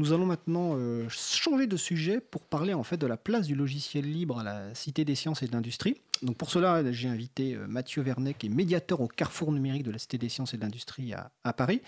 Nous 0.00 0.14
allons 0.14 0.24
maintenant 0.24 0.76
euh, 0.76 1.06
changer 1.10 1.66
de 1.66 1.76
sujet 1.76 2.22
pour 2.22 2.46
parler 2.46 2.72
en 2.72 2.82
fait 2.82 2.96
de 2.96 3.06
la 3.06 3.18
place 3.18 3.46
du 3.46 3.54
logiciel 3.54 4.10
libre 4.10 4.38
à 4.38 4.42
la 4.42 4.74
Cité 4.74 5.04
des 5.04 5.14
sciences 5.14 5.42
et 5.42 5.46
de 5.46 5.52
l'industrie. 5.52 6.00
Donc 6.22 6.38
pour 6.38 6.48
cela, 6.48 6.90
j'ai 6.90 7.06
invité 7.06 7.54
euh, 7.54 7.66
Mathieu 7.66 8.00
Vernet, 8.00 8.32
qui 8.32 8.46
est 8.46 8.48
médiateur 8.48 9.02
au 9.02 9.08
carrefour 9.08 9.52
numérique 9.52 9.82
de 9.82 9.90
la 9.90 9.98
Cité 9.98 10.16
des 10.16 10.30
sciences 10.30 10.54
et 10.54 10.56
de 10.56 10.62
l'industrie 10.62 11.12
à, 11.12 11.52
Paris. 11.52 11.82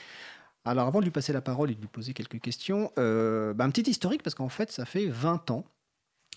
Alors 0.66 0.88
avant 0.88 1.00
de 1.00 1.06
lui 1.06 1.10
passer 1.10 1.32
la 1.32 1.40
parole 1.40 1.70
et 1.70 1.74
de 1.74 1.80
lui 1.80 1.88
poser 1.88 2.12
quelques 2.12 2.38
questions, 2.38 2.92
euh, 2.98 3.54
bah, 3.54 3.64
un 3.64 3.70
petit 3.70 3.90
historique 3.90 4.22
parce 4.22 4.34
qu'en 4.34 4.50
fait 4.50 4.70
ça 4.70 4.84
fait 4.84 5.06
20 5.06 5.50
ans 5.50 5.64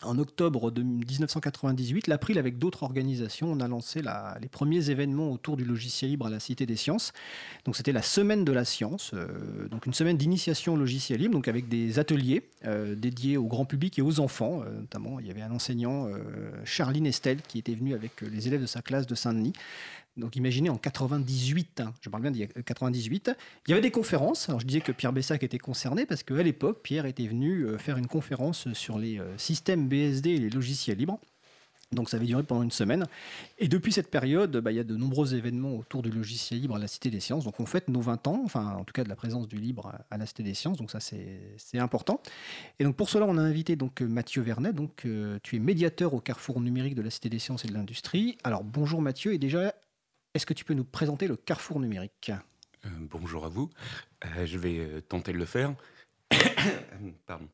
en 0.01 0.19
octobre 0.19 0.71
de 0.71 0.83
1998, 0.83 2.07
l'April, 2.07 2.37
avec 2.37 2.57
d'autres 2.57 2.83
organisations, 2.83 3.51
on 3.51 3.59
a 3.59 3.67
lancé 3.67 4.01
la- 4.01 4.37
les 4.41 4.47
premiers 4.49 4.89
événements 4.89 5.31
autour 5.31 5.57
du 5.57 5.63
logiciel 5.65 6.11
libre 6.11 6.27
à 6.27 6.29
la 6.29 6.39
Cité 6.39 6.65
des 6.65 6.75
Sciences. 6.75 7.13
Donc 7.63 7.75
c'était 7.75 7.93
la 7.93 8.01
semaine 8.01 8.43
de 8.45 8.51
la 8.51 8.65
science, 8.65 9.11
euh, 9.13 9.67
donc 9.69 9.85
une 9.85 9.93
semaine 9.93 10.17
d'initiation 10.17 10.73
au 10.73 10.77
logiciel 10.77 11.21
libre, 11.21 11.33
donc 11.33 11.47
avec 11.47 11.69
des 11.69 11.97
ateliers 11.97 12.43
euh, 12.65 12.93
dédiés 12.95 13.37
au 13.37 13.45
grand 13.47 13.65
public 13.65 13.97
et 13.97 14.01
aux 14.01 14.19
enfants. 14.19 14.61
euh, 14.63 14.81
notamment, 14.81 15.19
il 15.19 15.27
y 15.27 15.31
avait 15.31 15.41
un 15.41 15.51
enseignant, 15.51 16.09
Charline 16.65 17.05
Estelle, 17.07 17.41
qui 17.41 17.57
était 17.57 17.73
venu 17.73 17.93
avec 17.93 18.21
les 18.21 18.47
élèves 18.47 18.61
de 18.61 18.65
sa 18.65 18.81
classe 18.81 19.07
de 19.07 19.15
Saint-Denis. 19.15 19.53
Donc 20.17 20.35
imaginez 20.37 20.69
en 20.69 20.77
98, 20.77 21.81
hein, 21.81 21.93
je 22.01 22.09
parle 22.09 22.21
bien 22.23 22.31
d'il 22.31 22.41
y 22.41 22.43
a 22.43 22.47
98, 22.47 23.31
il 23.67 23.71
y 23.71 23.73
avait 23.73 23.81
des 23.81 23.91
conférences. 23.91 24.47
Alors 24.49 24.61
je 24.61 24.65
disais 24.65 24.81
que 24.81 24.91
Pierre 24.93 25.11
Bessac 25.13 25.43
était 25.43 25.57
concerné 25.57 26.05
parce 26.05 26.23
qu'à 26.23 26.41
l'époque, 26.41 26.81
Pierre 26.83 27.05
était 27.05 27.27
venu 27.27 27.63
euh, 27.63 27.77
faire 27.77 27.97
une 27.97 28.07
conférence 28.07 28.71
sur 28.73 28.97
les 28.97 29.19
euh, 29.19 29.37
systèmes 29.37 29.87
BSD 29.89 30.29
et 30.31 30.37
les 30.39 30.49
logiciels 30.49 30.97
libres. 30.97 31.19
Donc 31.91 32.09
ça 32.09 32.17
avait 32.17 32.25
duré 32.25 32.41
pendant 32.43 32.63
une 32.63 32.71
semaine. 32.71 33.05
Et 33.59 33.67
depuis 33.67 33.91
cette 33.91 34.09
période, 34.09 34.57
bah, 34.57 34.71
il 34.71 34.75
y 34.75 34.79
a 34.79 34.83
de 34.83 34.95
nombreux 34.97 35.35
événements 35.35 35.75
autour 35.75 36.01
du 36.01 36.09
logiciel 36.09 36.59
libre 36.59 36.75
à 36.75 36.79
la 36.79 36.87
Cité 36.87 37.11
des 37.11 37.19
Sciences. 37.19 37.43
Donc 37.45 37.59
on 37.59 37.65
fête 37.65 37.89
nos 37.89 38.01
20 38.01 38.25
ans, 38.27 38.41
enfin 38.43 38.75
en 38.75 38.83
tout 38.83 38.91
cas 38.91 39.03
de 39.03 39.09
la 39.09 39.15
présence 39.15 39.47
du 39.47 39.57
libre 39.57 39.93
à- 40.09 40.17
la 40.17 40.25
Cité 40.25 40.41
des 40.43 40.55
Sciences. 40.55 40.77
Donc 40.77 40.89
ça 40.91 40.99
c'est 40.99 41.77
important. 41.77 42.21
Et 42.79 42.83
donc 42.85 42.95
pour 42.95 43.07
cela, 43.09 43.25
on 43.27 43.37
a 43.37 43.41
invité 43.41 43.75
donc 43.75 44.01
euh, 44.01 44.07
Mathieu 44.07 44.41
Vernet. 44.41 44.73
Donc 44.73 45.03
euh, 45.05 45.37
tu 45.43 45.57
es 45.57 45.59
médiateur 45.59 46.13
au 46.13 46.19
carrefour 46.21 46.59
numérique 46.59 46.95
de 46.95 47.01
la 47.03 47.11
Cité 47.11 47.29
des 47.29 47.39
Sciences 47.39 47.65
et 47.65 47.67
de 47.67 47.73
l'Industrie. 47.73 48.37
Alors 48.43 48.63
bonjour 48.63 49.01
Mathieu. 49.01 49.33
Et 49.33 49.37
déjà, 49.37 49.73
est-ce 50.35 50.45
que 50.45 50.53
tu 50.53 50.65
peux 50.65 50.73
nous 50.73 50.83
présenter 50.83 51.27
le 51.27 51.37
carrefour 51.37 51.79
numérique? 51.79 52.31
Euh, 52.85 52.89
bonjour 52.99 53.45
à 53.45 53.49
vous. 53.49 53.69
Euh, 54.25 54.45
je 54.45 54.57
vais 54.57 54.79
euh, 54.79 55.01
tenter 55.01 55.31
de 55.31 55.37
le 55.37 55.45
faire. 55.45 55.73
Pardon. 57.25 57.47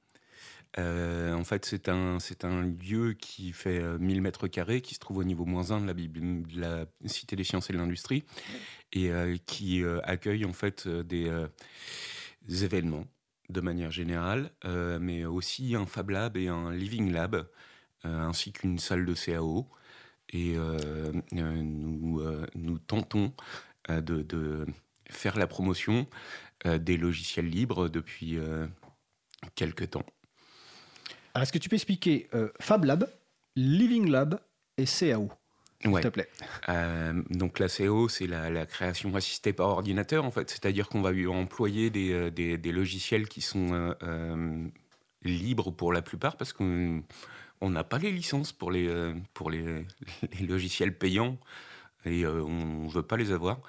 En 0.77 1.43
fait, 1.43 1.65
c'est 1.65 1.89
un, 1.89 2.19
c'est 2.19 2.43
un 2.43 2.63
lieu 2.63 3.13
qui 3.13 3.53
fait 3.53 3.79
euh, 3.79 3.99
1000 3.99 4.21
mètres 4.21 4.47
carrés, 4.47 4.81
qui 4.81 4.95
se 4.95 4.99
trouve 4.99 5.17
au 5.17 5.23
niveau 5.23 5.45
moins 5.45 5.71
1 5.71 5.81
de 5.81 5.87
la, 5.87 5.93
de 5.93 6.59
la 6.59 6.85
Cité 7.05 7.35
des 7.35 7.43
sciences 7.43 7.69
et 7.69 7.73
de 7.73 7.77
l'industrie, 7.77 8.23
et 8.93 9.11
qui 9.45 9.83
accueille 10.03 10.43
en 10.43 10.53
fait 10.53 10.87
des, 10.87 11.31
des 12.41 12.63
événements 12.65 13.05
de 13.49 13.61
manière 13.61 13.91
générale, 13.91 14.51
mais 14.99 15.25
aussi 15.25 15.75
un 15.75 15.85
Fab 15.85 16.09
Lab 16.09 16.37
et 16.37 16.47
un 16.47 16.71
Living 16.71 17.11
Lab, 17.11 17.47
ainsi 18.03 18.51
qu'une 18.51 18.79
salle 18.79 19.05
de 19.05 19.13
CAO. 19.13 19.67
Et 20.31 20.55
euh, 20.55 21.11
euh, 21.33 21.61
nous, 21.61 22.19
euh, 22.21 22.45
nous 22.55 22.79
tentons 22.79 23.33
de, 23.89 23.99
de 24.21 24.65
faire 25.09 25.37
la 25.37 25.47
promotion 25.47 26.07
des 26.65 26.95
logiciels 26.97 27.49
libres 27.49 27.89
depuis 27.89 28.37
quelques 29.55 29.89
temps. 29.89 30.05
Alors, 31.33 31.43
est-ce 31.43 31.51
que 31.51 31.57
tu 31.57 31.69
peux 31.69 31.75
expliquer 31.75 32.29
Fab 32.59 32.83
Lab, 32.85 33.09
Living 33.55 34.09
Lab 34.09 34.39
et 34.77 34.85
CAO, 34.85 35.31
s'il 35.81 35.89
Ouais. 35.91 36.01
te 36.01 36.07
plaît? 36.09 36.29
Euh, 36.69 37.21
donc 37.31 37.57
la 37.57 37.67
CO, 37.67 38.07
c'est 38.09 38.27
la, 38.27 38.49
la 38.51 38.65
création 38.67 39.15
assistée 39.15 39.53
par 39.53 39.69
ordinateur, 39.69 40.23
en 40.23 40.31
fait. 40.31 40.49
C'est-à-dire 40.49 40.87
qu'on 40.87 41.01
va 41.01 41.11
employer 41.27 41.89
des, 41.89 42.29
des- 42.31 42.57
des 42.57 42.71
logiciels 42.71 43.27
qui 43.27 43.41
sont 43.41 43.73
euh, 43.73 43.93
euh, 44.03 44.67
libres 45.23 45.71
pour 45.71 45.91
la 45.93 46.01
plupart, 46.03 46.37
parce 46.37 46.53
qu'on 46.53 47.03
on 47.61 47.69
n'a 47.69 47.83
pas 47.83 47.99
les 47.99 48.11
licences 48.11 48.51
pour 48.51 48.71
les, 48.71 48.87
euh, 48.87 49.13
logiciels 50.41 50.97
payants, 50.97 51.37
et 52.05 52.25
euh, 52.25 52.43
on 52.43 52.85
ne 52.85 52.89
veut 52.89 53.03
pas 53.03 53.17
les 53.17 53.31
avoir. 53.31 53.61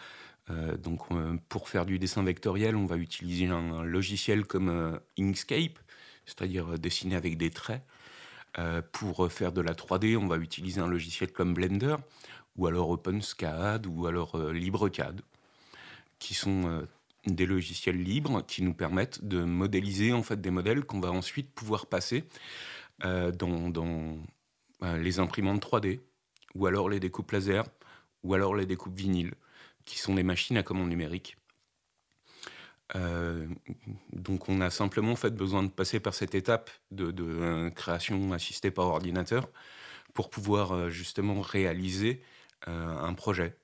Euh, 0.51 0.77
donc 0.77 1.03
pour 1.49 1.69
faire 1.69 1.87
du 1.87 1.99
dessin 1.99 2.25
vectoriel, 2.25 2.75
on 2.75 2.87
va 2.87 2.97
utiliser 2.97 3.47
un, 3.47 3.73
un 3.73 3.85
logiciel 3.85 4.47
comme 4.47 4.99
Inkscape, 5.19 5.79
c'est-à-dire 6.27 6.79
dessiner 6.79 7.17
avec 7.17 7.37
des 7.37 7.51
traits. 7.51 7.83
Pour 8.93 9.33
faire 9.33 9.51
de 9.51 9.63
la 9.63 9.73
3D, 9.73 10.15
on 10.19 10.27
va 10.27 10.37
utiliser 10.37 10.81
un 10.81 10.87
logiciel 10.87 11.33
comme 11.33 11.55
Blender 11.55 11.97
ou 12.57 12.67
alors 12.67 12.91
OpenSCAD 12.91 13.87
ou 13.87 14.07
alors 14.07 14.37
LibreCAD, 14.53 15.23
qui 16.19 16.35
sont 16.35 16.87
des 17.25 17.47
logiciels 17.47 18.03
libres 18.03 18.45
qui 18.47 18.63
nous 18.63 18.75
permettent 18.75 19.25
de 19.25 19.43
modéliser 19.43 20.13
en 20.13 20.23
fait 20.23 20.39
des 20.39 20.51
modèles 20.51 20.85
qu'on 20.85 21.01
va 21.01 21.13
ensuite 21.13 21.51
pouvoir 21.51 21.87
passer 21.87 22.25
dans, 23.01 23.71
dans, 23.71 24.19
euh, 24.83 24.97
les 24.99 25.21
imprimantes 25.21 25.65
3D 25.65 26.01
ou 26.55 26.67
alors 26.67 26.89
les 26.89 26.99
découpes 26.99 27.31
laser 27.31 27.65
ou 28.23 28.35
alors 28.35 28.55
les 28.55 28.67
découpes 28.67 28.97
vinyle, 28.97 29.35
qui 29.85 29.99
sont 29.99 30.15
des 30.15 30.23
machines 30.23 30.57
à 30.57 30.63
commande 30.63 30.89
numérique. 30.89 31.37
Euh, 32.95 33.47
donc 34.13 34.49
on 34.49 34.61
a 34.61 34.71
simplement 34.71 35.13
en 35.13 35.17
fait 35.17 35.35
besoin 35.35 35.63
de 35.63 35.69
passer 35.69 35.99
par 35.99 36.15
cette 36.15 36.35
étape 36.35 36.71
de, 36.91 37.15
euh, 37.19 37.71
création 37.71 38.33
assistée 38.33 38.71
par 38.71 38.87
ordinateur 38.87 39.49
pour 40.13 40.29
pouvoir 40.29 40.73
euh, 40.73 40.91
justement 40.91 41.41
réaliser 41.41 42.23
euh, 42.69 42.99
un 42.99 43.15
projet. 43.15 43.57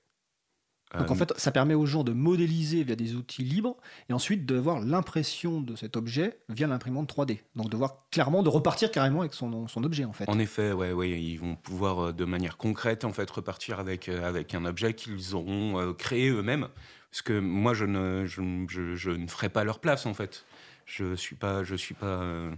Donc 0.97 1.11
en 1.11 1.13
Euh, 1.13 1.17
fait, 1.17 1.33
ça 1.37 1.51
permet 1.51 1.75
aux 1.75 1.85
gens 1.85 2.03
de 2.03 2.13
modéliser 2.13 2.83
via 2.83 2.95
des 2.95 3.13
outils 3.15 3.43
libres 3.43 3.77
et 4.09 4.13
ensuite 4.13 4.45
de 4.47 4.55
voir 4.55 4.79
l'impression 4.79 5.61
de 5.61 5.75
cet 5.75 5.95
objet 5.95 6.39
via 6.49 6.65
l'imprimante 6.65 7.07
3D. 7.13 7.39
Donc 7.55 7.69
de 7.69 7.77
voir 7.77 8.05
clairement, 8.09 8.41
de 8.41 8.49
repartir 8.49 8.89
carrément 8.89 9.19
avec 9.19 9.33
son, 9.35 9.67
son 9.67 9.83
objet 9.83 10.03
en 10.05 10.13
fait. 10.13 10.27
En 10.27 10.39
effet, 10.39 10.71
ouais, 10.71 10.91
ouais, 10.91 11.11
ils 11.11 11.37
vont 11.37 11.55
pouvoir 11.55 11.99
euh, 12.07 12.11
de 12.13 12.25
manière 12.25 12.57
concrète 12.57 13.05
en 13.05 13.13
fait 13.13 13.29
repartir 13.29 13.79
avec, 13.79 14.09
euh, 14.09 14.27
avec 14.27 14.55
un 14.55 14.65
objet 14.65 14.93
qu'ils 14.95 15.35
auront 15.35 15.93
créé 15.93 16.29
eux-mêmes. 16.29 16.67
Parce 17.11 17.21
que 17.21 17.39
moi, 17.39 17.73
je 17.75 17.85
ne, 17.85 18.25
je, 18.25 18.41
je- 18.67 18.95
je 18.95 19.11
ne 19.11 19.27
ferai 19.27 19.49
pas 19.49 19.63
leur 19.63 19.79
place 19.79 20.05
en 20.07 20.13
fait. 20.15 20.45
Je 20.85 21.15
suis 21.15 21.35
pas, 21.35 21.63
je 21.63 21.75
suis 21.75 21.93
pas, 21.95 22.05
euh, 22.23 22.51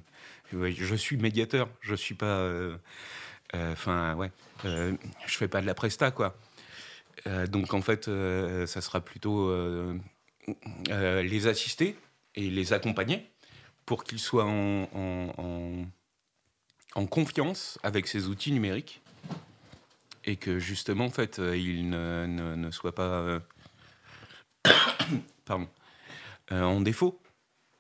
je 0.54 0.96
suis 0.96 1.18
médiateur. 1.18 1.68
Je 1.82 1.96
suis 1.96 2.16
pas, 2.16 2.26
euh, 2.40 2.78
euh, 3.56 3.74
enfin 3.74 4.16
ouais, 4.16 4.32
je 4.64 5.38
fais 5.38 5.48
pas 5.50 5.60
de 5.62 5.66
la 5.66 5.74
presta 5.74 6.12
quoi. 6.12 6.38
Euh, 7.28 7.48
donc 7.48 7.74
en 7.74 7.82
fait, 7.82 8.08
euh, 8.08 8.66
ça 8.66 8.82
sera 8.82 9.02
plutôt 9.02 9.50
euh, 9.50 9.98
les 10.88 11.48
assister 11.48 11.96
et 12.36 12.50
les 12.50 12.74
accompagner 12.74 13.30
pour 13.86 14.04
qu'ils 14.04 14.20
soient 14.20 14.46
en, 14.46 15.86
confiance 17.10 17.80
avec 17.84 18.08
ces 18.08 18.28
outils 18.28 18.52
numériques 18.52 19.02
et 20.24 20.36
que 20.36 20.60
justement 20.60 21.06
en 21.06 21.10
fait 21.10 21.40
ils 21.40 21.90
ne, 21.90 22.72
soient 22.72 22.96
pas 22.96 23.42
pardon, 25.46 25.68
en 26.52 26.80
défaut 26.80 27.20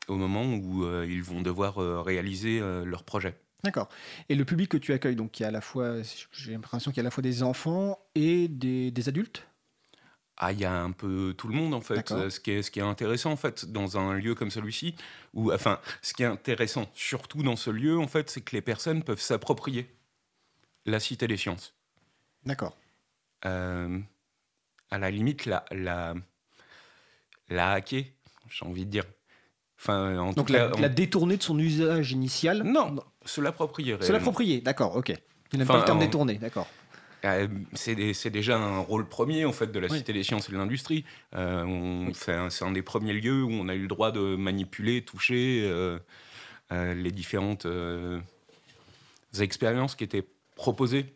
au 0.08 0.16
moment 0.16 0.44
où 0.44 0.86
ils 1.04 1.24
vont 1.24 1.42
devoir 1.42 2.04
réaliser 2.04 2.60
leur 2.60 3.04
projet. 3.04 3.36
D'accord. 3.64 3.90
Et 4.30 4.36
le 4.36 4.44
public 4.46 4.70
que 4.70 4.78
tu 4.78 4.92
accueilles, 4.94 5.16
donc 5.16 5.40
il 5.40 5.44
y 5.44 5.46
a 5.46 5.50
à 5.50 5.52
la 5.52 5.62
fois, 5.62 5.98
j'ai 6.32 6.52
l'impression 6.54 6.92
qu'il 6.92 6.98
y 6.98 7.02
a 7.02 7.04
à 7.04 7.10
la 7.10 7.12
fois 7.12 7.22
des 7.22 7.44
enfants 7.44 8.00
et 8.16 8.48
des, 8.48 8.92
des 8.92 9.10
adultes? 9.10 9.48
Ah, 10.38 10.52
il 10.52 10.60
y 10.60 10.66
a 10.66 10.74
un 10.74 10.92
peu 10.92 11.36
tout 11.38 11.48
le 11.48 11.54
monde 11.54 11.76
en 11.76 11.82
fait. 11.82 12.10
Ce 12.10 12.40
qui, 12.40 12.50
est, 12.52 12.62
ce 12.64 12.72
qui 12.72 12.80
est 12.80 12.84
intéressant 12.84 13.32
en 13.32 13.36
fait 13.36 13.72
dans 13.72 14.00
un 14.00 14.14
lieu 14.14 14.34
comme 14.34 14.50
celui-ci, 14.50 14.96
ou 15.36 15.52
enfin, 15.54 15.80
ce 16.02 16.16
qui 16.16 16.24
est 16.24 16.28
intéressant 16.28 16.90
surtout 16.96 17.44
dans 17.44 17.56
ce 17.56 17.70
lieu 17.70 18.00
en 18.00 18.08
fait, 18.08 18.32
c'est 18.32 18.42
que 18.42 18.56
les 18.56 18.62
personnes 18.64 19.04
peuvent 19.04 19.22
s'approprier 19.22 19.94
la 20.88 21.00
cité 21.00 21.28
des 21.28 21.38
sciences. 21.38 21.76
D'accord. 22.44 22.76
Euh, 23.46 24.00
à 24.90 24.98
la 24.98 25.12
limite, 25.12 25.46
la, 25.46 25.64
la, 25.70 26.16
la 27.50 27.74
hacker, 27.74 28.06
j'ai 28.50 28.66
envie 28.66 28.86
de 28.86 28.92
dire. 28.92 29.06
Enfin, 29.78 30.18
en 30.18 30.34
Donc 30.34 30.48
tout 30.48 30.54
la, 30.54 30.70
cas, 30.70 30.80
la 30.80 30.90
détourner 30.90 31.38
de 31.38 31.44
son 31.44 31.60
usage 31.60 32.12
initial? 32.14 32.64
non, 32.64 32.96
se 33.26 33.42
l'approprier. 33.42 33.98
Se 34.02 34.12
l'approprier, 34.12 34.62
d'accord, 34.62 34.96
ok. 34.96 35.10
N'aimes 35.10 35.64
Enfin, 35.64 35.74
pas 35.74 35.80
le 35.80 35.86
terme 35.86 36.00
détourner, 36.00 36.36
d'accord. 36.36 36.68
Euh, 37.24 37.48
c'est 37.74 38.30
déjà 38.32 38.58
un 38.58 38.80
rôle 38.80 39.08
premier 39.08 39.46
en 39.46 39.52
fait 39.52 39.72
de 39.72 39.80
la 39.80 39.88
Oui. 39.88 39.98
Cité 40.00 40.12
des 40.12 40.24
sciences 40.24 40.50
et 40.50 40.52
de 40.54 40.58
l'industrie. 40.58 41.06
Euh, 41.36 42.10
c'est 42.14 42.34
un, 42.34 42.48
un 42.62 42.72
des 42.72 42.82
premiers 42.82 43.14
lieux 43.14 43.44
où 43.44 43.52
on 43.52 43.68
a 43.70 43.76
eu 43.76 43.84
le 43.84 43.88
droit 43.88 44.12
de 44.12 44.36
manipuler, 44.36 45.04
toucher 45.04 45.62
euh, 45.64 46.00
les 46.72 47.12
différentes 47.12 47.68
expériences 49.40 49.96
qui 49.96 50.04
étaient 50.04 50.28
proposées. 50.56 51.14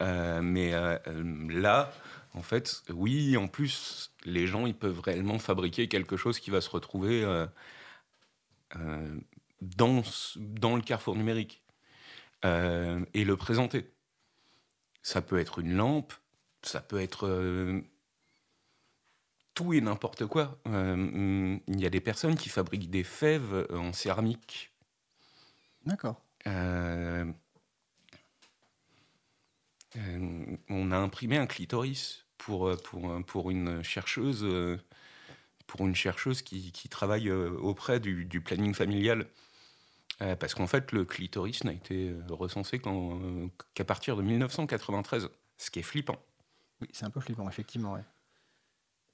Mais 0.00 0.72
là, 1.50 1.92
en 2.34 2.42
fait, 2.42 2.82
oui, 2.90 3.36
en 3.36 3.48
plus, 3.48 4.12
les 4.24 4.46
gens 4.46 4.66
ils 4.66 4.74
peuvent 4.74 5.00
réellement 5.00 5.38
fabriquer 5.38 5.88
quelque 5.88 6.16
chose 6.16 6.38
qui 6.38 6.50
va 6.50 6.60
se 6.60 6.70
retrouver 6.70 7.22
dans, 9.60 10.02
dans 10.36 10.76
le 10.76 10.82
carrefour 10.82 11.16
numérique 11.16 11.62
euh, 12.44 13.04
et 13.14 13.24
le 13.24 13.36
présenter. 13.36 13.90
Ça 15.02 15.22
peut 15.22 15.38
être 15.38 15.60
une 15.60 15.74
lampe, 15.74 16.12
ça 16.62 16.80
peut 16.80 17.00
être 17.00 17.26
euh, 17.26 17.80
tout 19.54 19.72
et 19.72 19.80
n'importe 19.80 20.26
quoi. 20.26 20.58
Il 20.66 21.60
y 21.68 21.86
a 21.86 21.90
des 21.90 22.00
personnes 22.00 22.36
qui 22.36 22.48
fabriquent 22.48 22.90
des 22.90 23.04
fèves 23.04 23.66
en 23.70 23.92
céramique. 23.92 24.72
D'accord. 25.84 26.20
on 26.44 27.34
a 30.90 30.96
imprimé 30.96 31.38
un 31.38 31.46
clitoris 31.46 32.26
pour, 32.36 32.76
pour, 32.82 33.24
pour 33.24 33.50
une 33.50 33.82
chercheuse 33.82 34.44
pour 35.66 35.86
une 35.86 35.94
chercheuse 35.94 36.42
qui, 36.42 36.88
travaille 36.88 37.28
euh, 37.28 37.50
auprès 37.58 38.00
du, 38.00 38.40
planning 38.40 38.74
familial. 38.74 39.26
Euh, 40.22 40.34
parce 40.34 40.54
qu'en 40.54 40.66
fait, 40.66 40.92
le 40.92 41.04
clitoris 41.04 41.64
n'a 41.64 41.72
été 41.72 42.08
euh, 42.08 42.22
recensé 42.30 42.80
qu'à 43.74 43.84
partir 43.84 44.16
de 44.16 44.22
1993, 44.22 45.28
ce 45.58 45.70
qui 45.70 45.80
est 45.80 45.82
flippant. 45.82 46.18
Oui, 46.80 46.88
c'est 46.92 47.04
un 47.04 47.10
peu 47.10 47.20
flippant, 47.20 47.48
effectivement. 47.48 47.98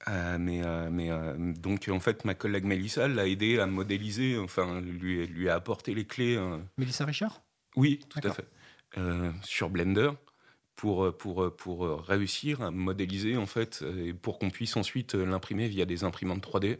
mais, 0.07 0.61
mais 0.89 1.09
donc, 1.57 1.89
en 1.89 1.99
fait, 1.99 2.25
ma 2.25 2.33
collègue 2.33 2.65
Mélissa 2.65 3.07
l'a 3.07 3.27
aidé 3.27 3.59
à 3.59 3.65
modéliser, 3.65 4.37
enfin, 4.37 4.81
lui, 4.81 5.25
lui 5.27 5.49
a 5.49 5.55
apporté 5.55 5.93
les 5.93 6.05
clés. 6.05 6.37
Mélissa 6.77 7.05
Richard 7.05 7.41
Oui, 7.75 7.99
tout 8.09 8.19
à 8.23 8.33
fait. 8.33 8.47
sur 9.43 9.69
Blender 9.69 10.11
pour, 10.75 11.15
pour, 11.15 11.55
pour 11.55 12.01
réussir 12.01 12.61
à 12.61 12.71
modéliser, 12.71 13.37
en 13.37 13.45
fait, 13.45 13.83
et 13.97 14.13
pour 14.13 14.39
qu'on 14.39 14.49
puisse 14.49 14.75
ensuite 14.75 15.15
l'imprimer 15.15 15.67
via 15.67 15.85
des 15.85 16.03
imprimantes 16.03 16.45
3D, 16.45 16.79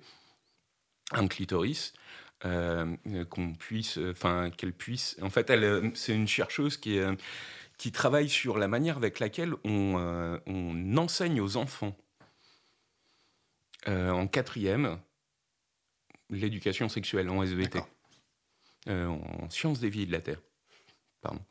un 1.11 1.27
clitoris. 1.27 1.93
Euh, 2.45 2.95
qu'on 3.29 3.53
puisse, 3.53 3.97
enfin 4.11 4.49
qu'elle 4.49 4.73
puisse. 4.73 5.17
En 5.21 5.29
fait, 5.29 5.49
elle, 5.49 5.91
c'est 5.95 6.13
une 6.13 6.27
chercheuse 6.27 6.75
qui, 6.75 6.99
qui 7.77 7.93
travaille 7.93 8.27
sur 8.27 8.57
la 8.57 8.67
manière 8.67 8.97
avec 8.97 9.19
laquelle 9.19 9.53
on, 9.63 9.95
euh, 9.97 10.37
on 10.45 10.97
enseigne 10.97 11.39
aux 11.39 11.55
enfants 11.55 11.95
euh, 13.87 14.11
en 14.11 14.27
quatrième 14.27 14.99
l'éducation 16.29 16.89
sexuelle 16.89 17.29
en 17.29 17.43
SVT, 17.43 17.79
en 18.87 19.49
sciences 19.49 19.79
des 19.79 19.89
vies 19.89 20.05
de 20.05 20.11
la 20.11 20.19
Terre. 20.19 20.41
Pardon. 21.21 21.41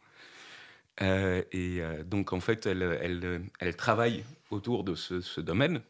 Euh, 1.01 1.43
et 1.53 1.81
euh, 1.81 2.03
donc, 2.05 2.33
en 2.33 2.41
fait, 2.41 2.67
elle, 2.67 2.83
elle, 2.83 3.51
elle, 3.59 3.77
travaille 3.77 4.25
autour 4.51 4.85
de 4.85 4.95
ce, 4.95 5.41
domaine 5.41 5.83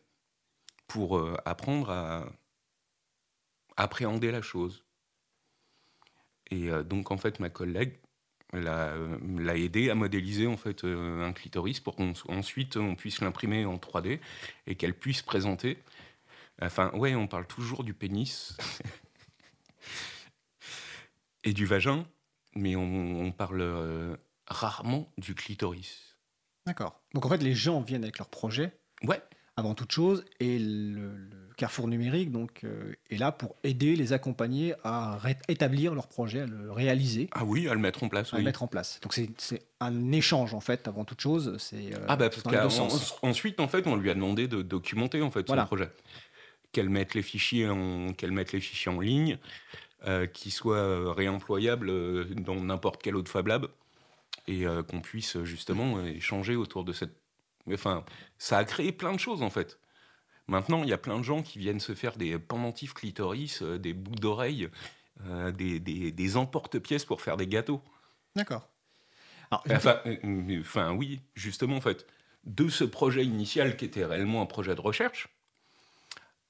pour 0.86 1.18
euh, 1.18 1.36
apprendre 1.44 1.90
à 1.90 2.26
appréhender 3.76 4.30
la 4.30 4.42
chose. 4.42 4.84
Et 6.50 6.68
donc, 6.84 7.10
en 7.10 7.16
fait, 7.16 7.40
ma 7.40 7.48
collègue 7.48 7.98
l'a 8.52 9.56
aidé 9.56 9.88
à 9.88 9.94
modéliser 9.94 10.46
en 10.46 10.58
fait 10.58 10.84
un 10.84 11.32
clitoris 11.32 11.80
pour 11.80 11.96
qu'ensuite 11.96 12.76
on, 12.76 12.94
puisse 12.94 13.22
l'imprimer 13.22 13.64
en 13.64 13.76
3D 13.76 14.20
et 14.66 14.74
qu'elle 14.74 14.94
puisse 14.94 15.22
présenter. 15.22 15.78
Enfin, 16.60 16.90
ouais, 16.92 17.14
on 17.14 17.26
parle 17.26 17.46
toujours 17.46 17.82
du 17.82 17.94
pénis 17.94 18.58
et 21.44 21.54
du 21.54 21.64
vagin, 21.64 22.06
mais 22.54 22.76
on, 22.76 23.22
on 23.22 23.32
parle 23.32 24.18
rarement 24.46 25.10
du 25.16 25.34
clitoris. 25.34 26.12
D'accord. 26.66 27.00
Donc 27.14 27.26
en 27.26 27.28
fait, 27.28 27.42
les 27.42 27.54
gens 27.54 27.80
viennent 27.80 28.04
avec 28.04 28.18
leur 28.18 28.28
projet. 28.28 28.72
Ouais. 29.02 29.20
Avant 29.56 29.74
toute 29.74 29.92
chose, 29.92 30.24
et 30.40 30.58
le, 30.58 31.41
Carrefour 31.62 31.88
numérique 31.88 32.30
donc 32.30 32.60
euh, 32.64 32.94
est 33.10 33.16
là 33.16 33.32
pour 33.32 33.56
aider, 33.64 33.96
les 33.96 34.12
accompagner 34.12 34.74
à 34.84 35.18
établir 35.48 35.94
leur 35.94 36.08
projet, 36.08 36.40
à 36.40 36.46
le 36.46 36.70
réaliser. 36.70 37.28
Ah 37.32 37.44
oui, 37.44 37.68
à 37.68 37.74
le 37.74 37.80
mettre 37.80 38.02
en 38.02 38.08
place. 38.08 38.32
À 38.34 38.38
le 38.38 38.44
mettre 38.44 38.62
en 38.62 38.66
place. 38.66 39.00
Donc 39.02 39.14
c'est 39.14 39.62
un 39.80 40.12
échange 40.12 40.54
en 40.54 40.60
fait 40.60 40.88
avant 40.88 41.04
toute 41.04 41.20
chose. 41.20 41.56
C'est 41.58 41.94
euh, 41.94 42.06
ah 42.08 42.16
bah 42.16 42.30
parce 42.30 42.42
qu'ensuite 42.42 43.60
en 43.60 43.68
fait 43.68 43.86
on 43.86 43.96
lui 43.96 44.10
a 44.10 44.14
demandé 44.14 44.48
de 44.48 44.62
documenter 44.62 45.22
en 45.22 45.30
fait 45.30 45.48
son 45.48 45.56
projet, 45.64 45.90
qu'elle 46.72 46.90
mette 46.90 47.14
les 47.14 47.22
fichiers 47.22 47.68
en 47.68 48.12
qu'elle 48.12 48.32
mette 48.32 48.52
les 48.52 48.60
fichiers 48.60 48.92
en 48.92 49.00
ligne, 49.00 49.38
euh, 50.06 50.26
qui 50.26 50.50
soient 50.50 51.14
réemployables 51.14 52.34
dans 52.42 52.56
n'importe 52.56 53.02
quel 53.02 53.16
autre 53.16 53.30
Fab 53.30 53.46
Lab 53.46 53.68
et 54.46 54.66
euh, 54.66 54.82
qu'on 54.82 55.00
puisse 55.00 55.42
justement 55.42 55.98
euh, 55.98 56.06
échanger 56.06 56.56
autour 56.56 56.84
de 56.84 56.92
cette. 56.92 57.14
Enfin, 57.72 58.04
ça 58.38 58.58
a 58.58 58.64
créé 58.64 58.92
plein 58.92 59.12
de 59.12 59.20
choses 59.20 59.42
en 59.42 59.50
fait. 59.50 59.78
Maintenant, 60.48 60.82
il 60.82 60.88
y 60.88 60.92
a 60.92 60.98
plein 60.98 61.18
de 61.18 61.22
gens 61.22 61.42
qui 61.42 61.58
viennent 61.58 61.80
se 61.80 61.94
faire 61.94 62.16
des 62.16 62.38
pendentifs 62.38 62.94
clitoris, 62.94 63.62
euh, 63.62 63.78
des 63.78 63.92
boucles 63.94 64.20
d'oreilles, 64.20 64.68
des, 65.54 65.78
des, 65.78 66.10
des 66.10 66.36
emporte-pièces 66.36 67.04
pour 67.04 67.20
faire 67.20 67.36
des 67.36 67.46
gâteaux. 67.46 67.80
D'accord. 68.34 68.68
Enfin, 69.50 70.00
enfin, 70.60 70.92
oui, 70.94 71.20
justement, 71.34 71.76
en 71.76 71.80
fait, 71.80 72.06
de 72.44 72.68
ce 72.68 72.82
projet 72.82 73.24
initial 73.24 73.76
qui 73.76 73.84
était 73.84 74.04
réellement 74.04 74.42
un 74.42 74.46
projet 74.46 74.74
de 74.74 74.80
recherche, 74.80 75.28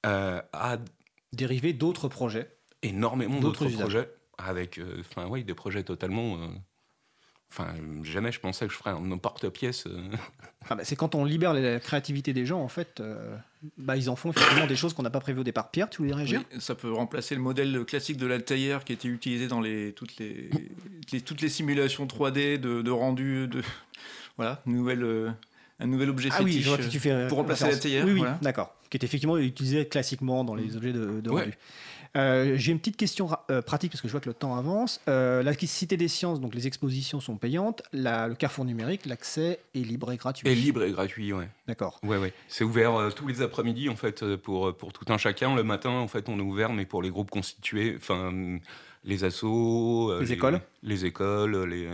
a 0.03 0.77
dérivé 1.33 1.73
d'autres 1.73 2.07
projets. 2.07 2.57
Énormément 2.81 3.39
d'autres 3.39 3.67
projets, 3.67 4.09
avec 4.37 4.79
enfin, 4.99 5.27
oui, 5.27 5.43
des 5.43 5.53
projets 5.53 5.83
totalement 5.83 6.37
Enfin, 7.55 7.75
jamais 8.01 8.31
je 8.31 8.39
pensais 8.39 8.65
que 8.65 8.73
je 8.73 8.77
ferais 8.77 8.89
un 8.89 9.17
porte-pièce. 9.19 9.85
Euh. 9.85 10.09
Ah 10.69 10.75
bah, 10.75 10.83
c'est 10.83 10.95
quand 10.95 11.13
on 11.13 11.23
libère 11.23 11.53
la 11.53 11.79
créativité 11.79 12.33
des 12.33 12.47
gens, 12.47 12.61
en 12.61 12.67
fait, 12.67 12.99
euh, 12.99 13.35
bah, 13.77 13.95
ils 13.95 14.09
en 14.09 14.15
font 14.15 14.31
effectivement 14.31 14.65
des 14.65 14.75
choses 14.75 14.95
qu'on 14.95 15.03
n'a 15.03 15.11
pas 15.11 15.19
prévues 15.19 15.41
au 15.41 15.43
départ. 15.43 15.69
Pierre, 15.69 15.87
tu 15.87 15.99
voulais 15.99 16.15
réagir? 16.15 16.41
Ça 16.57 16.73
peut 16.73 16.91
remplacer 16.91 17.35
le 17.35 17.41
modèle 17.41 17.85
classique 17.85 18.17
de 18.17 18.25
l'Altair 18.25 18.83
qui 18.83 18.93
était 18.93 19.07
utilisé 19.07 19.47
dans 19.47 19.61
les, 19.61 19.93
toutes, 19.93 20.17
les, 20.17 20.49
toutes 21.21 21.41
les 21.41 21.49
simulations 21.49 22.07
3D 22.07 22.57
de, 22.57 22.89
rendu. 22.89 23.47
De, 23.47 23.61
voilà, 24.37 24.63
nouvelle, 24.65 25.03
euh, 25.03 25.29
un 25.79 25.85
nouvel 25.85 26.09
objet 26.09 26.29
ah 26.31 26.41
oui, 26.41 26.65
tu 26.89 26.99
fais 26.99 27.27
pour 27.27 27.37
remplacer 27.37 27.67
l'Altair. 27.67 28.03
Oui, 28.03 28.13
oui, 28.13 28.27
d'accord. 28.41 28.73
Qui 28.89 28.97
est 28.97 29.03
effectivement 29.03 29.37
utilisé 29.37 29.87
classiquement 29.87 30.43
dans 30.43 30.55
les 30.55 30.71
mm. 30.71 30.77
objets 30.77 30.93
de, 30.93 31.29
rendu. 31.29 31.53
Euh, 32.15 32.53
j'ai 32.57 32.71
une 32.71 32.79
petite 32.79 32.97
question 32.97 33.29
euh, 33.49 33.61
pratique 33.61 33.91
parce 33.91 34.01
que 34.01 34.07
je 34.07 34.11
vois 34.11 34.21
que 34.21 34.29
le 34.29 34.35
temps 34.35 34.55
avance. 34.55 35.01
Euh, 35.07 35.41
la 35.41 35.53
Cité 35.53 35.97
des 35.97 36.07
Sciences, 36.07 36.41
donc 36.41 36.53
les 36.53 36.67
expositions 36.67 37.19
sont 37.19 37.37
payantes. 37.37 37.81
le 37.93 38.33
Carrefour 38.33 38.65
numérique, 38.65 39.05
l'accès 39.05 39.59
est 39.73 39.79
libre 39.79 40.11
et 40.11 40.17
gratuit. 40.17 40.47
Et 40.47 40.55
libre 40.55 40.83
et 40.83 40.91
gratuit, 40.91 41.31
ouais. 41.33 41.47
D'accord. 41.67 41.99
Ouais, 42.03 42.17
ouais. 42.17 42.33
C'est 42.47 42.63
ouvert 42.63 43.09
tous 43.15 43.27
les 43.27 43.41
après-midi 43.41 43.89
en 43.89 43.95
fait 43.95 44.35
pour 44.35 44.75
pour 44.75 44.93
tout 44.93 45.11
un 45.11 45.17
chacun. 45.17 45.55
Le 45.55 45.63
matin, 45.63 45.91
en 45.91 46.07
fait, 46.07 46.29
on 46.29 46.37
est 46.37 46.43
ouvert, 46.43 46.73
mais 46.73 46.85
pour 46.85 47.01
les 47.01 47.09
groupes 47.09 47.31
constitués, 47.31 47.95
enfin 47.97 48.59
les 49.05 49.25
assos, 49.25 50.17
les, 50.21 50.31
écoles, 50.31 50.61
les 50.81 51.05
écoles, 51.05 51.67
les... 51.67 51.89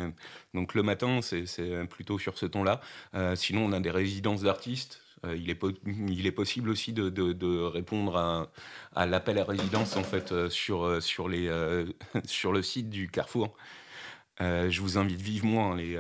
donc 0.54 0.76
le 0.76 0.84
matin, 0.84 1.22
c'est 1.22 1.46
plutôt 1.90 2.20
sur 2.20 2.38
ce 2.38 2.46
ton-là. 2.46 2.82
sinon, 3.36 3.66
on 3.66 3.72
a 3.72 3.80
des 3.80 3.92
résidences 3.92 4.42
d'artistes 4.44 5.02
il, 5.36 5.50
est 5.50 5.60
il 6.08 6.26
est 6.26 6.32
possible 6.32 6.70
aussi 6.70 6.94
de, 6.94 7.66
répondre 7.66 8.50
à, 8.96 9.06
l'appel 9.06 9.38
à 9.38 9.44
résidence 9.44 9.96
en 9.98 10.04
fait 10.04 10.32
euh, 10.32 10.50
sur, 10.50 10.84
euh, 10.84 11.00
sur, 11.02 11.28
le 12.52 12.62
site 12.62 12.90
du 12.90 13.10
Carrefour. 13.10 13.56
je 14.40 14.82
vous 14.82 14.98
invite 14.98 15.22
vivement 15.22 15.72
à 15.72 15.76
aller 15.76 15.98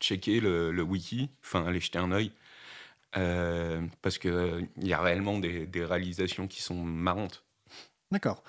checker 0.00 0.40
le, 0.40 0.82
wiki, 0.82 1.30
enfin 1.42 1.66
aller 1.66 1.80
jeter 1.80 1.98
un 1.98 2.12
œil. 2.12 2.32
parce 3.12 4.18
qu'il 4.18 4.68
il 4.76 4.88
y 4.88 4.92
a 4.92 5.00
réellement 5.00 5.38
des, 5.38 5.68
réalisations 5.84 6.46
qui 6.48 6.62
sont 6.62 6.82
marrantes. 6.82 7.44
D'accord. 8.10 8.42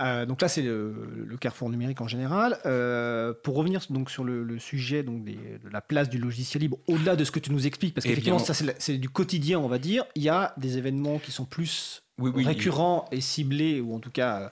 Euh, 0.00 0.26
donc 0.26 0.40
là, 0.42 0.48
c'est 0.48 0.62
le, 0.62 1.36
carrefour 1.40 1.70
numérique 1.70 2.00
en 2.00 2.08
général. 2.08 2.58
Euh, 2.66 3.32
pour 3.42 3.56
revenir 3.56 3.80
donc 3.90 4.10
sur 4.10 4.24
le, 4.24 4.58
sujet 4.58 5.02
donc 5.02 5.24
de 5.24 5.68
la 5.70 5.80
place 5.80 6.08
du 6.08 6.18
logiciel 6.18 6.62
libre, 6.62 6.78
au-delà 6.86 7.16
de 7.16 7.24
ce 7.24 7.30
que 7.30 7.40
tu 7.40 7.52
nous 7.52 7.66
expliques, 7.66 7.94
parce 7.94 8.06
eh 8.06 8.10
qu'effectivement, 8.10 8.38
ça 8.38 8.54
c'est 8.78 8.98
du 8.98 9.08
quotidien, 9.08 9.58
on 9.58 9.68
va 9.68 9.78
dire, 9.78 10.04
il 10.14 10.22
y 10.22 10.28
a 10.28 10.54
des 10.56 10.78
événements 10.78 11.18
qui 11.18 11.32
sont 11.32 11.44
plus 11.44 12.02
récurrents 12.20 13.06
et 13.12 13.20
ciblés, 13.20 13.80
ou 13.80 13.94
en 13.94 14.00
tout 14.00 14.10
cas 14.10 14.50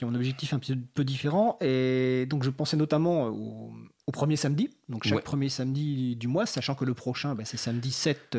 qui 0.00 0.06
ont 0.06 0.08
un 0.08 0.14
objectif 0.14 0.54
un 0.54 0.60
peu 0.94 1.04
différent. 1.04 1.58
Et 1.60 2.24
donc 2.24 2.42
je 2.42 2.48
pensais 2.48 2.78
notamment 2.78 3.26
au, 3.26 3.70
premier 4.12 4.36
samedi, 4.36 4.70
donc 4.88 5.04
chaque 5.04 5.22
premier 5.22 5.50
samedi 5.50 6.16
du 6.16 6.26
mois, 6.26 6.46
sachant 6.46 6.74
que 6.74 6.86
le 6.86 6.94
prochain, 6.94 7.36
ben, 7.36 7.44
c'est 7.44 7.58
samedi 7.58 7.92
7 7.92 8.36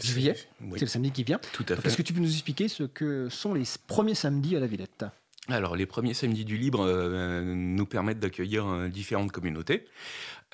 juillet, 0.00 0.34
c'est 0.72 0.80
le 0.80 0.86
samedi 0.86 1.12
qui 1.12 1.24
vient. 1.24 1.38
Tout 1.52 1.66
à 1.68 1.76
fait. 1.76 1.86
Est-ce 1.86 1.96
que 1.98 2.02
tu 2.02 2.14
peux 2.14 2.20
nous 2.20 2.32
expliquer 2.32 2.68
ce 2.68 2.84
que 2.84 3.28
sont 3.28 3.52
les 3.52 3.64
premiers 3.86 4.14
samedis 4.14 4.56
à 4.56 4.60
la 4.60 4.66
Villette? 4.66 5.04
Alors, 5.48 5.76
les 5.76 5.84
premiers 5.84 6.14
samedis 6.14 6.46
du 6.46 6.56
libre 6.56 6.80
euh, 6.80 7.42
nous 7.42 7.86
permettent 7.86 8.20
d'accueillir 8.20 8.66
euh, 8.66 8.88
différentes 8.88 9.30
communautés. 9.30 9.86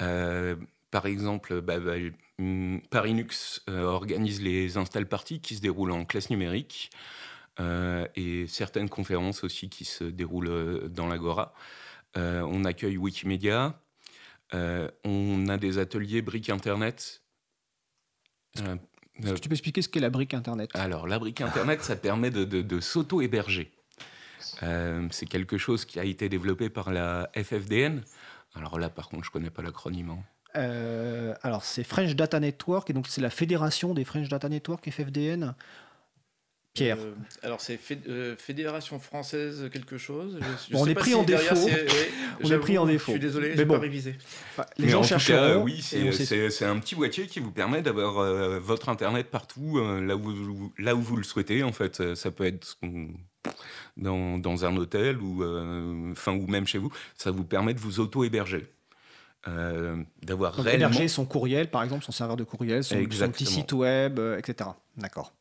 Euh, 0.00 0.56
par 0.90 1.06
exemple, 1.06 1.60
bah, 1.60 1.78
bah, 1.78 1.94
hum, 2.40 2.80
Parinux 2.90 3.62
organise 3.68 4.42
les 4.42 4.76
install 4.76 5.06
parties 5.06 5.40
qui 5.40 5.54
se 5.54 5.60
déroulent 5.60 5.92
en 5.92 6.04
classe 6.04 6.28
numérique 6.28 6.90
et 7.58 8.46
certaines 8.48 8.88
conférences 8.88 9.44
aussi 9.44 9.68
qui 9.68 9.84
se 9.84 10.04
déroulent 10.04 10.88
dans 10.88 11.06
l'Agora. 11.06 11.54
on 12.16 12.64
accueille 12.64 12.96
Wikimedia. 12.96 13.80
on 14.52 15.48
a 15.48 15.56
des 15.56 15.78
ateliers 15.78 16.22
briques 16.22 16.50
Internet 16.50 17.22
est-ce 19.22 19.34
que 19.34 19.40
tu 19.40 19.48
peux 19.48 19.54
expliquer 19.54 19.82
ce 19.82 19.88
qu'est 19.88 20.00
la 20.00 20.10
brique 20.10 20.34
Internet? 20.34 20.70
Alors, 20.74 21.06
la 21.06 21.18
brique 21.18 21.40
Internet, 21.40 21.82
ça 21.82 21.96
permet 21.96 22.30
de, 22.30 22.80
s'auto-héberger. 22.80 23.70
Euh, 24.62 25.06
c'est 25.10 25.26
quelque 25.26 25.58
chose 25.58 25.84
qui 25.84 25.98
a 25.98 26.04
été 26.04 26.28
développé 26.28 26.68
par 26.68 26.92
la 26.92 27.30
FFDN. 27.34 28.02
Alors 28.54 28.78
là, 28.78 28.88
par 28.88 29.08
contre, 29.08 29.24
je 29.24 29.30
ne 29.30 29.32
connais 29.32 29.50
pas 29.50 29.62
l'acronyme. 29.62 30.10
Hein. 30.10 30.18
Euh, 30.56 31.34
alors, 31.42 31.64
c'est 31.64 31.82
French 31.82 32.14
Data 32.14 32.38
Network, 32.38 32.90
et 32.90 32.92
donc 32.92 33.08
c'est 33.08 33.20
la 33.20 33.30
fédération 33.30 33.94
des 33.94 34.04
French 34.04 34.28
Data 34.28 34.48
Network, 34.48 34.88
FFDN. 34.88 35.54
Pierre. 36.74 36.98
Euh, 36.98 37.14
alors 37.44 37.60
c'est 37.60 37.78
euh, 38.08 38.34
Fédération 38.36 38.98
française 38.98 39.70
quelque 39.72 39.96
chose. 39.96 40.40
on 40.72 40.86
est 40.86 40.94
pris 40.94 41.14
en 41.14 41.22
défaut. 41.22 41.54
on 42.42 42.50
est 42.50 42.58
pris 42.58 42.78
en 42.78 42.84
défaut. 42.84 43.12
Je 43.12 43.18
suis 43.18 43.20
désolé, 43.20 43.52
j'ai 43.56 43.64
bon. 43.64 43.74
pas 43.74 43.80
révisé. 43.80 44.16
les 44.76 44.88
gens 44.88 45.04
chercheront. 45.04 45.62
oui, 45.62 45.80
c'est 45.82 46.64
un 46.64 46.78
petit 46.80 46.96
boîtier 46.96 47.28
qui 47.28 47.38
vous 47.38 47.52
permet 47.52 47.80
d'avoir 47.80 48.18
euh, 48.18 48.58
votre 48.58 48.88
internet 48.88 49.30
partout, 49.30 49.80
là 50.02 50.16
où 50.16 50.72
là 50.76 50.96
où 50.96 51.00
vous 51.00 51.16
le 51.16 51.22
souhaitez. 51.22 51.62
En 51.62 51.72
fait, 51.72 52.14
ça 52.16 52.32
peut 52.32 52.44
être 52.44 52.76
dans, 53.96 54.38
dans 54.38 54.64
un 54.64 54.76
hôtel 54.76 55.18
ou 55.18 55.44
enfin 56.10 56.32
ou 56.32 56.48
même 56.48 56.66
chez 56.66 56.78
vous. 56.78 56.92
Ça 57.16 57.30
vous 57.30 57.44
permet 57.44 57.74
de 57.74 57.78
vous 57.78 58.00
auto 58.00 58.24
héberger. 58.24 58.66
d'avoir 60.22 60.54
réellement... 60.56 60.88
héberger 60.88 61.06
son 61.06 61.24
courriel, 61.24 61.70
par 61.70 61.84
exemple, 61.84 62.04
son 62.04 62.10
serveur 62.10 62.36
de 62.36 62.42
courriel, 62.42 62.82
son, 62.82 62.96
son 63.08 63.30
petit 63.30 63.46
site 63.46 63.72
web, 63.72 64.18
etc. 64.38 64.70
D'accord. 64.96 65.32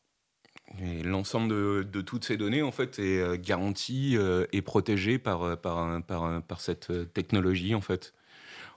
L'ensemble 1.04 1.88
de, 1.88 2.00
toutes 2.00 2.24
ces 2.24 2.36
données, 2.36 2.62
en 2.62 2.72
fait, 2.72 2.98
est 2.98 3.20
euh, 3.20 3.36
garanti 3.36 4.16
euh, 4.16 4.46
et 4.52 4.62
protégé 4.62 5.18
par, 5.18 5.42
euh, 5.42 5.56
par, 5.56 6.02
par, 6.02 6.42
par, 6.42 6.60
cette 6.60 7.12
technologie, 7.12 7.74
en 7.74 7.80
fait. 7.80 8.14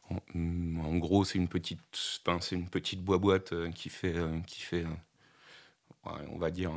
En, 0.10 0.96
gros, 0.98 1.26
c'est 1.26 1.38
une 1.38 1.48
petite, 1.48 1.82
c'est 1.92 2.56
une 2.56 2.70
petite 2.70 3.04
boîte 3.04 3.54
qui 3.74 3.90
fait, 3.90 4.16
qui 4.46 4.62
fait, 4.62 4.86
on 6.06 6.38
va 6.38 6.50
dire, 6.50 6.72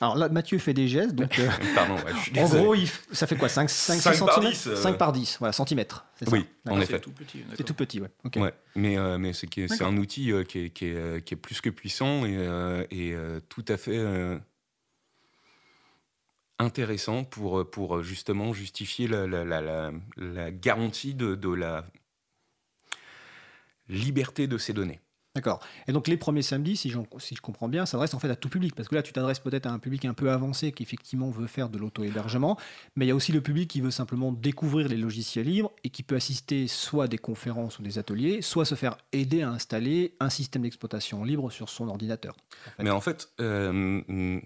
alors 0.00 0.16
là, 0.16 0.28
Mathieu 0.28 0.58
fait 0.58 0.74
des 0.74 0.86
gestes. 0.88 1.14
Donc, 1.14 1.38
euh, 1.38 1.48
Pardon, 1.74 1.96
en 2.36 2.48
gros, 2.48 2.74
ça 3.12 3.26
fait 3.26 3.36
quoi 3.36 3.48
5, 3.48 3.68
5, 3.68 4.00
5 4.00 4.26
par 4.26 4.40
10 4.40 4.74
5 4.74 4.98
par 4.98 5.12
10, 5.12 5.36
voilà, 5.40 5.52
centimètres. 5.52 6.04
Oui, 6.30 6.46
en 6.68 6.80
effet. 6.80 6.94
C'est 6.94 7.00
tout 7.00 7.12
petit. 7.12 7.44
C'est 7.56 7.64
tout 7.64 7.74
petit, 7.74 8.00
ouais. 8.00 8.10
ouais 8.36 8.54
mais 8.76 8.96
euh, 8.96 9.18
mais 9.18 9.32
c'est, 9.32 9.48
c'est 9.68 9.82
un 9.82 9.96
outil 9.96 10.32
euh, 10.32 10.44
qui, 10.44 10.66
est, 10.66 10.70
qui, 10.70 10.86
est, 10.86 11.24
qui, 11.24 11.34
est, 11.34 11.36
plus 11.36 11.60
que 11.60 11.70
puissant 11.70 12.24
et, 12.26 12.36
et 12.90 13.16
tout 13.48 13.64
à 13.68 13.76
fait 13.76 13.98
intéressant 16.60 17.24
pour, 17.24 17.68
pour 17.70 18.02
justement 18.02 18.52
justifier 18.52 19.06
la, 19.06 19.26
la, 19.26 19.44
la, 19.44 19.92
la 20.16 20.50
garantie 20.50 21.14
de, 21.14 21.34
de 21.34 21.50
la 21.50 21.84
liberté 23.88 24.46
de 24.46 24.58
ces 24.58 24.72
données. 24.72 25.00
D'accord. 25.38 25.60
Et 25.86 25.92
donc 25.92 26.08
les 26.08 26.16
premiers 26.16 26.42
samedis, 26.42 26.76
si, 26.76 26.90
je 26.90 27.40
comprends 27.40 27.68
bien, 27.68 27.86
s'adressent 27.86 28.14
en 28.14 28.18
fait 28.18 28.30
à 28.30 28.34
tout 28.34 28.48
public, 28.48 28.74
parce 28.74 28.88
que 28.88 28.96
là 28.96 29.02
tu 29.02 29.12
t'adresses 29.12 29.38
peut-être 29.38 29.66
à 29.66 29.70
un 29.70 29.78
public 29.78 30.04
un 30.04 30.14
peu 30.14 30.30
avancé 30.30 30.72
qui 30.72 30.82
effectivement 30.82 31.30
veut 31.30 31.46
faire 31.46 31.68
de 31.68 31.78
l'auto-hébergement, 31.78 32.58
mais 32.96 33.04
il 33.04 33.08
y 33.08 33.12
a 33.12 33.14
aussi 33.14 33.30
le 33.30 33.40
public 33.40 33.70
qui 33.70 33.80
veut 33.80 33.92
simplement 33.92 34.32
découvrir 34.32 34.88
les 34.88 34.96
logiciels 34.96 35.46
libres 35.46 35.70
et 35.84 35.90
qui 35.90 36.02
peut 36.02 36.16
assister 36.16 36.66
soit 36.66 37.04
à 37.04 37.08
des 37.08 37.18
conférences 37.18 37.78
ou 37.78 37.82
des 37.82 37.98
ateliers, 37.98 38.42
soit 38.42 38.64
se 38.64 38.74
faire 38.74 38.96
aider 39.12 39.42
à 39.42 39.50
installer 39.50 40.16
un 40.18 40.30
système 40.30 40.62
d'exploitation 40.62 41.22
libre 41.22 41.50
sur 41.50 41.68
son 41.68 41.88
ordinateur. 41.88 42.36
Mais 42.78 42.90
en 42.90 43.00
fait, 43.00 43.28
euh, 43.40 44.40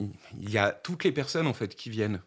il 0.00 0.50
y 0.50 0.58
a 0.58 0.72
toutes 0.72 1.04
les 1.04 1.12
personnes 1.12 1.46
en 1.46 1.54
fait 1.54 1.74
qui 1.74 1.90
viennent. 1.90 2.20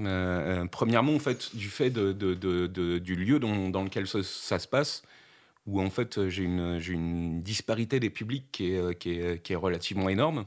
Euh, 0.00 0.62
euh, 0.62 0.66
premièrement, 0.70 1.14
en 1.14 1.18
fait, 1.18 1.54
du 1.54 1.68
fait 1.68 1.90
du 1.90 3.16
lieu 3.16 3.38
dans, 3.38 3.82
lequel 3.82 4.06
ça 4.06 4.58
se 4.58 4.68
passe, 4.68 5.02
où 5.66 5.80
en 5.80 5.90
fait 5.90 6.18
euh, 6.18 6.28
j'ai 6.28 6.42
une, 6.44 7.40
disparité 7.40 8.00
des 8.00 8.10
publics 8.10 8.50
qui 8.52 8.72
est, 8.72 8.78
euh, 8.78 9.38
est 9.48 9.54
relativement 9.54 10.08
énorme. 10.08 10.46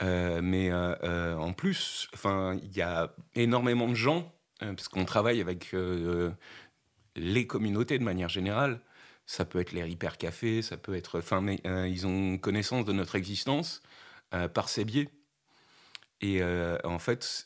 Euh, 0.00 0.40
mais 0.42 0.72
en 0.72 1.52
plus, 1.52 2.08
il 2.24 2.76
y 2.76 2.82
a 2.82 3.12
énormément 3.34 3.88
de 3.88 3.94
gens, 3.94 4.32
parce 4.60 4.86
qu'on 4.86 5.04
travaille 5.04 5.40
avec 5.40 5.74
les 7.16 7.46
communautés 7.48 7.98
de 7.98 8.04
manière 8.04 8.28
générale. 8.28 8.80
Ça 9.26 9.44
peut 9.44 9.58
être 9.58 9.72
les 9.72 9.90
hypercafés, 9.90 10.62
ça 10.62 10.76
peut 10.76 10.94
être, 10.94 11.20
ils 11.88 12.06
ont 12.06 12.38
connaissance 12.38 12.84
de 12.84 12.92
notre 12.92 13.16
existence 13.16 13.82
par 14.54 14.68
ces 14.68 14.84
biais. 14.84 15.08
Et 16.20 16.44
en 16.84 17.00
fait, 17.00 17.44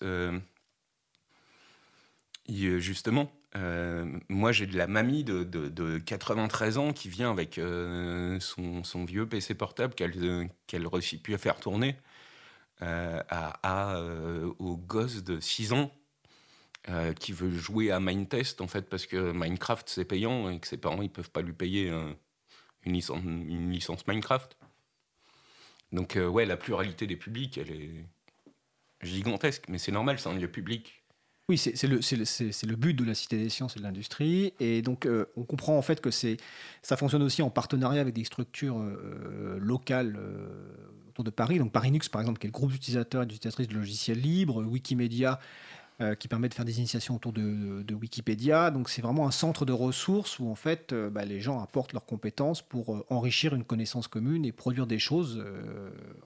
justement, 2.49 3.33
euh, 3.57 4.07
moi, 4.29 4.53
j'ai 4.53 4.67
de 4.67 4.77
la 4.77 4.87
mamie 4.87 5.25
de, 5.25 5.45
de, 5.45 5.99
93 5.99 6.79
ans 6.79 6.93
qui 6.93 7.09
vient 7.09 7.31
avec 7.31 7.59
euh, 7.59 8.39
son, 8.41 9.05
vieux 9.05 9.29
PC 9.29 9.55
portable 9.55 9.95
qu'elle 9.95 10.13
euh, 10.25 10.47
qu'elle 10.67 10.87
réussit 10.87 11.23
plus 11.23 11.35
à 11.35 11.39
faire 11.39 11.61
tourner 11.61 11.97
à, 12.81 14.03
au 14.59 14.77
gosse 14.77 15.23
de 15.23 15.39
6 15.39 15.73
ans 15.73 15.93
qui 17.21 17.33
veut 17.33 17.57
jouer 17.57 17.93
à 17.93 18.01
Mindtest 18.01 18.61
en 18.61 18.67
fait 18.67 18.89
parce 18.91 19.07
que 19.07 19.31
Minecraft 19.31 19.89
c'est 19.89 20.05
payant 20.05 20.51
et 20.51 20.59
que 20.59 20.67
ses 20.67 20.79
parents 20.79 21.01
ils 21.01 21.09
peuvent 21.09 21.31
pas 21.31 21.43
lui 21.43 21.53
payer 21.53 21.91
une, 22.85 22.93
licence, 22.93 23.23
une 23.23 23.71
licence 23.71 24.05
Minecraft. 24.09 24.57
Donc 25.93 26.19
ouais, 26.19 26.45
la 26.45 26.57
pluralité 26.57 27.07
des 27.07 27.15
publics, 27.15 27.57
elle 27.57 27.71
est 27.71 28.05
gigantesque, 29.01 29.67
mais 29.69 29.79
c'est 29.79 29.93
normal, 29.93 30.19
c'est 30.19 30.29
un 30.29 30.35
lieu 30.35 30.51
public. 30.51 31.02
Oui, 31.49 31.59
c'est 31.59 31.83
le, 31.87 32.77
but 32.77 32.95
de 32.95 33.05
la 33.05 33.15
Cité 33.15 33.37
des 33.37 33.49
sciences 33.49 33.77
et 33.77 33.81
de 33.81 33.85
l'industrie. 33.85 34.55
Et 34.61 34.81
donc, 34.81 35.07
euh, 35.07 35.27
on 35.37 35.43
comprend 35.43 35.77
en 35.77 35.83
fait 35.83 36.01
que 36.01 36.11
ça 36.11 36.97
fonctionne 36.97 37.23
aussi 37.23 37.43
en 37.43 37.51
partenariat 37.51 38.01
avec 38.01 38.15
des 38.15 38.25
structures 38.25 38.79
euh, 38.79 39.59
locales 39.59 40.17
euh, 40.17 40.49
autour 41.09 41.25
de 41.25 41.31
Paris. 41.31 41.59
Donc, 41.59 41.73
Parinux, 41.73 42.09
par 42.09 42.21
exemple, 42.21 42.39
qui 42.39 42.47
est 42.47 42.49
le 42.49 42.53
groupe 42.53 42.71
d'utilisateurs 42.71 43.25
et 43.25 43.27
d'utilisatrices 43.27 43.67
de 43.67 43.75
logiciels 43.75 44.21
libres, 44.21 44.63
Wikimedia, 44.65 45.41
euh, 46.03 46.15
qui 46.17 46.27
permet 46.27 46.49
de 46.49 46.55
faire 46.55 46.65
des 46.65 46.79
initiations 46.79 47.15
autour 47.15 47.33
de, 47.33 47.95
Wikipédia. 47.95 48.71
Donc 48.71 48.89
c'est 48.89 49.03
vraiment 49.03 49.27
un 49.27 49.31
centre 49.31 49.65
de 49.65 49.73
ressources 49.73 50.39
où 50.39 50.51
en 50.51 50.55
fait 50.55 50.93
euh, 50.93 51.11
bah, 51.11 51.25
les 51.25 51.41
gens 51.41 51.61
apportent 51.61 51.93
leurs 51.93 52.07
compétences 52.07 52.61
pour 52.61 52.95
euh, 52.95 53.07
enrichir 53.09 53.55
une 53.55 53.63
connaissance 53.63 54.09
commune 54.09 54.45
et 54.45 54.53
produire 54.53 54.87
des 54.87 54.99
choses 54.99 55.45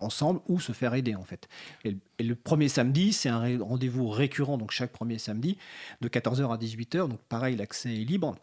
ensemble 0.01 0.41
ou 0.49 0.61
se 0.61 0.73
faire 0.73 0.95
aider 0.95 1.15
en 1.15 1.25
fait. 1.25 1.49
Et, 1.85 1.97
et 2.19 2.23
le 2.23 2.35
premier 2.35 2.69
samedi, 2.69 3.13
c'est 3.13 3.29
un 3.29 3.59
rendez-vous 3.63 4.09
récurrent, 4.09 4.57
donc 4.57 4.71
chaque 4.71 4.93
premier 4.93 5.19
samedi, 5.19 5.59
de 6.01 6.09
14h 6.09 6.53
à 6.53 6.57
18h. 6.57 7.09
Donc 7.09 7.21
pareil, 7.29 7.57
l'accès 7.57 7.91
est 7.91 8.05
libre. 8.05 8.37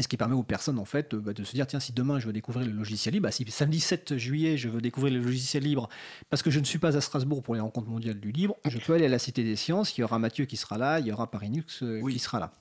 Ce 0.00 0.08
qui 0.08 0.16
permet 0.16 0.34
aux 0.34 0.42
personnes 0.42 0.80
en 0.80 0.84
fait 0.84 1.14
bah, 1.14 1.32
de 1.32 1.44
se 1.44 1.52
dire 1.52 1.66
tiens 1.66 1.78
si 1.78 1.92
demain 1.92 2.18
je 2.18 2.26
veux 2.26 2.32
découvrir 2.32 2.66
le 2.66 2.72
logiciel 2.72 3.14
libre, 3.14 3.24
bah, 3.24 3.30
si 3.30 3.48
samedi 3.48 3.78
7 3.78 4.16
juillet 4.16 4.56
je 4.56 4.68
veux 4.68 4.80
découvrir 4.80 5.14
le 5.14 5.20
logiciel 5.20 5.62
libre 5.62 5.88
parce 6.30 6.42
que 6.42 6.50
je 6.50 6.58
ne 6.58 6.64
suis 6.64 6.78
pas 6.78 6.96
à 6.96 7.00
Strasbourg 7.00 7.42
pour 7.42 7.54
les 7.54 7.60
rencontres 7.60 7.88
mondiales 7.88 8.18
du 8.18 8.32
libre, 8.32 8.56
je 8.66 8.78
peux 8.78 8.94
aller 8.94 9.06
à 9.06 9.08
la 9.08 9.20
Cité 9.20 9.44
des 9.44 9.54
Sciences, 9.54 9.96
il 9.96 10.00
y 10.00 10.04
aura 10.04 10.18
Mathieu 10.18 10.46
qui 10.46 10.56
sera 10.56 10.78
là, 10.78 10.98
il 10.98 11.06
y 11.06 11.12
aura 11.12 11.30
Parinux 11.30 11.82
euh, 11.82 12.02
qui 12.10 12.18
sera 12.18 12.40
là. 12.40 12.52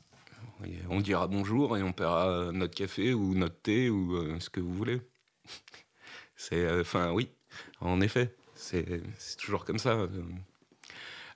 on 0.90 1.02
dira 1.02 1.28
bonjour 1.28 1.76
et 1.76 1.82
on 1.82 1.92
paiera 1.92 2.52
notre 2.54 2.76
café 2.76 3.14
ou 3.14 3.34
notre 3.34 3.60
thé 3.62 3.90
ou 3.90 4.16
euh, 4.16 4.40
ce 4.40 4.52
que 4.52 4.60
vous 4.60 4.74
voulez. 4.74 5.02
C'est 6.36 6.66
euh, 6.66 6.82
enfin 6.82 7.12
oui, 7.14 7.30
en 7.80 8.02
effet, 8.02 8.36
c'est 8.56 9.02
toujours 9.38 9.66
comme 9.66 9.80
ça. 9.80 10.08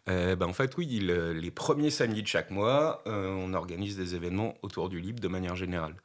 Euh, 0.09 0.35
ben, 0.35 0.47
en 0.47 0.53
fait, 0.53 0.77
oui, 0.77 0.85
les 0.85 1.51
premiers 1.51 1.89
samedis 1.89 2.21
de 2.21 2.27
chaque 2.27 2.51
mois, 2.51 3.03
euh, 3.07 3.29
on 3.29 3.53
organise 3.53 3.97
des 3.97 4.15
événements 4.15 4.55
autour 4.61 4.89
du 4.89 4.99
libre 4.99 5.19
de 5.19 5.27
manière 5.27 5.55
générale. 5.55 5.95